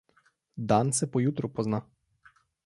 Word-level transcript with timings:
Dan 0.71 0.89
se 1.01 1.09
po 1.11 1.19
jutru 1.27 1.51
pozna. 1.59 1.83